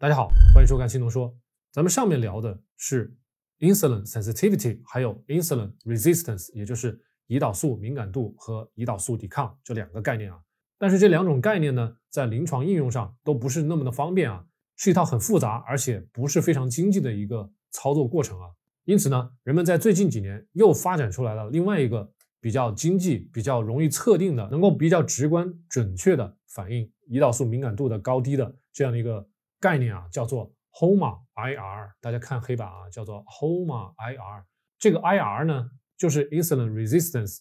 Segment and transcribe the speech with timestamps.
[0.00, 1.38] 大家好，欢迎收看青龙说。
[1.70, 3.14] 咱们上面聊的是
[3.58, 6.98] insulin sensitivity，还有 insulin resistance，也就是
[7.28, 10.40] 胰岛素敏感度和胰岛素抵抗这两个概念啊。
[10.78, 14.42] 但是这两种概念呢，在临床应用上都不是那么的方便啊，
[14.74, 18.46] 是一套很复杂而且不是非常经济的一个操作过程啊。
[18.86, 22.10] 因此呢，人们在最近几年又发展出来了另外一个
[22.40, 29.28] 比较经济、比较容易测定的，能够比较直观准确的反映胰岛素敏感度的高低的这样的一个
[29.60, 31.92] 概念啊，叫做 HOMA-IR。
[32.00, 34.44] 大家看黑板啊，叫做 HOMA-IR。
[34.78, 37.40] 这个 IR 呢，就是 insulin resistance，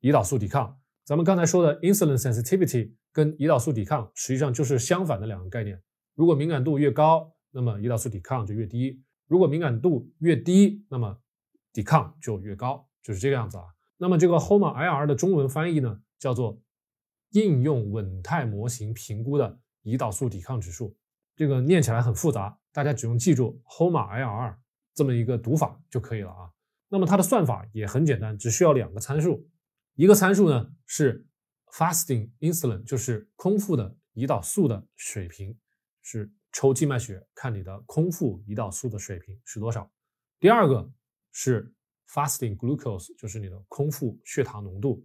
[0.00, 0.78] 胰岛素抵抗。
[1.04, 5.80] 咱们刚才说的 insulin sensitivity 跟胰岛素抵抗实际上就是相反的两个概念。
[6.14, 11.16] 如果敏感度越高，那么胰岛素抵抗就越低；如果敏感度越低，那么
[11.72, 13.64] 抵抗就越高，就是这个样子啊。
[13.98, 16.60] 那么这个 HOMA-IR 的中文翻译呢，叫做
[17.30, 20.96] 应用稳态模型评估的胰岛素抵抗指数。
[21.34, 24.56] 这个念起来很复杂，大家只用记住 HOMA-IR
[24.94, 26.50] 这么一个读法就可以了啊。
[26.88, 29.48] 那么它的算法也很简单，只需要两个参数，
[29.94, 31.26] 一个参数呢是
[31.72, 35.58] fasting insulin，就是空腹的胰岛素的水平，
[36.02, 39.90] 是抽静脉血看你的空腹胰岛素的水平是多少。
[40.38, 40.92] 第二个
[41.32, 41.72] 是
[42.10, 45.02] fasting glucose 就是你的空腹血糖浓度，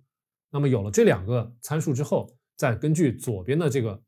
[0.49, 4.03] 那么有了这两个参数之后，再根据左边的这个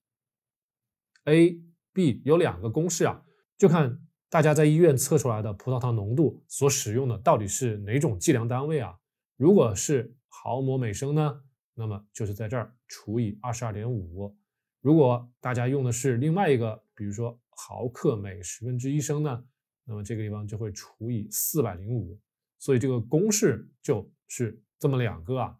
[1.23, 1.61] A、
[1.93, 3.23] B 有两个公式啊，
[3.57, 8.95] 就看大家在医院测出来的葡萄糖浓度所使用的到底是哪种计量单位啊？
[9.37, 11.41] 如果是毫摩每升呢，
[11.73, 14.35] 那么就是在这儿除以二十二点五；
[14.81, 19.43] 如果大家用的是另外一个，比如说毫克每十分之一升呢，
[19.85, 22.19] 那么这个地方就会除以四百零五。
[22.57, 25.57] 所以这个公式就是这么两个啊。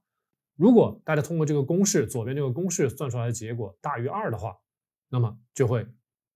[0.56, 4.58] 如果大家通过这个公式，左边这个公式算出来的结果大于二的话，
[5.08, 5.88] 那么就会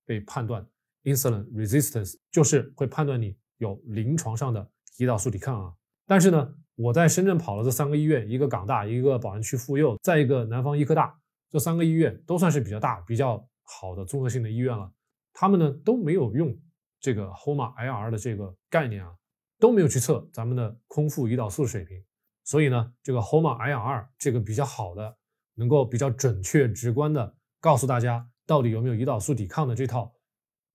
[0.06, 0.66] 被判断
[1.04, 5.74] insulin resistance，就是会判断你有临床上的胰岛素抵抗啊。
[6.06, 11.18] 但是呢，我在深圳跑了这三个医院，一个港大，一个宝安区妇幼，再一个南方医科大，
[11.50, 14.92] 这三个医院都算是比较大、比较好的综合性的医院了。
[15.34, 16.56] 他们呢都没有用
[17.00, 19.14] 这个 HOMA-IR 的这个概念啊。
[19.60, 22.04] 都没有去测咱们的空腹胰岛素水平，
[22.44, 25.16] 所以呢，这个 HOMA-IR 这个比较好的，
[25.54, 30.14] 能够比较准确、直观的告诉大家到底有没有胰岛素抵抗的这套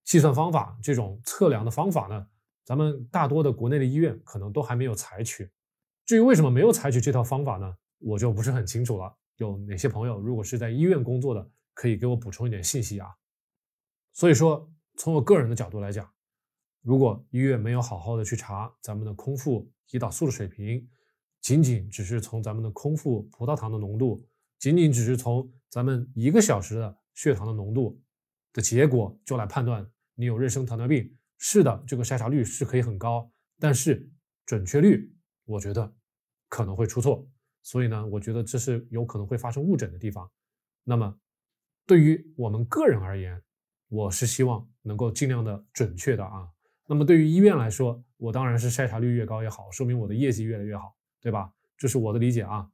[0.04, 2.26] 计算方法，这种测量的方法呢，
[2.64, 5.50] 咱们大多的国内的医院可能都还没有采取。
[6.04, 9.14] 至于为什么没有采取这套方法呢，我就不是很清楚了。
[9.36, 13.08] 有哪些朋友如果是在医院工作的，可以给我补充一点信息啊？
[14.12, 16.10] 所以说，从我个人的角度来讲。
[16.82, 20.88] 如果医院没有好好的去查咱们的空腹胰岛素的水平，
[21.40, 24.24] 仅仅只是从咱们的空腹葡萄糖的浓度，
[24.58, 28.00] 仅仅只是从咱们一个小时的血糖的浓度
[28.52, 29.84] 的结果就来判断
[30.14, 34.08] 你有妊娠糖尿病，是的，这个筛查率是可以很高，但是
[34.46, 35.12] 准确率
[35.44, 35.92] 我觉得
[36.48, 37.28] 可能会出错，
[37.64, 40.30] 所以呢，我觉得这是有可能会发生误诊的地方。
[40.84, 41.18] 那么
[41.88, 43.42] 对于我们个人而言，
[43.88, 46.48] 我是希望能够尽量的准确的啊。
[46.86, 51.52] 那么对于医院来说，我当然是筛查率越高越好，说明我的业绩越来越好，对吧？
[51.76, 52.70] 这是我的理解啊。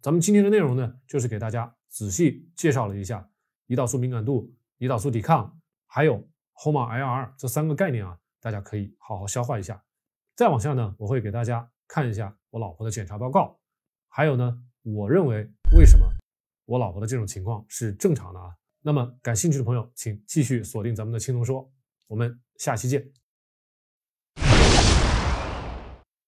[0.00, 3.30] 咱们今天的内容呢，就是给大家仔细介绍了一下
[3.68, 9.82] 胰岛素敏感度、胰岛素抵抗，还有 HOMA-IR 这三个概念啊，大家可以好好消化一下。
[10.34, 13.58] 再往下呢，我会给大家看一下我老婆的检查报告，
[14.08, 16.06] 还有呢，我认为为什么
[16.64, 18.54] 我老婆的这种情况是正常的啊。
[18.80, 21.70] 那么感兴趣的朋友，请继续锁定咱们的青龙说。
[22.08, 23.21] 我们下期见。